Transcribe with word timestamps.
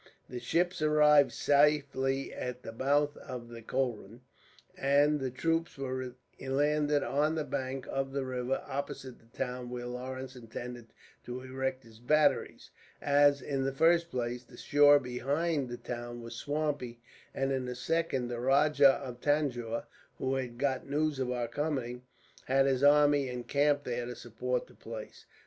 "The 0.27 0.39
ships 0.39 0.81
arrived 0.81 1.31
safely 1.31 2.33
at 2.33 2.63
the 2.63 2.71
mouth 2.71 3.15
of 3.17 3.49
the 3.49 3.61
Kolrun, 3.61 4.21
and 4.75 5.19
the 5.19 5.29
troops 5.29 5.77
were 5.77 6.15
landed 6.39 7.03
on 7.03 7.35
the 7.35 7.43
bank 7.43 7.85
of 7.87 8.11
the 8.11 8.25
river 8.25 8.63
opposite 8.65 9.19
the 9.19 9.27
town, 9.37 9.69
where 9.69 9.85
Lawrence 9.85 10.35
intended 10.35 10.87
to 11.25 11.41
erect 11.43 11.83
his 11.83 11.99
batteries; 11.99 12.71
as, 12.99 13.43
in 13.43 13.63
the 13.63 13.71
first 13.75 14.09
place, 14.09 14.43
the 14.43 14.57
shore 14.57 14.97
behind 14.97 15.69
the 15.69 15.77
town 15.77 16.23
was 16.23 16.33
swampy, 16.33 16.99
and 17.31 17.51
in 17.51 17.65
the 17.65 17.75
second 17.75 18.27
the 18.27 18.39
Rajah 18.39 18.95
of 19.03 19.21
Tanjore, 19.21 19.85
who 20.17 20.33
had 20.33 20.57
got 20.57 20.89
news 20.89 21.19
of 21.19 21.29
our 21.31 21.47
coming, 21.47 22.01
had 22.45 22.65
his 22.65 22.81
army 22.83 23.29
encamped 23.29 23.83
there 23.85 24.07
to 24.07 24.15
support 24.15 24.65
the 24.65 24.73
place. 24.73 25.27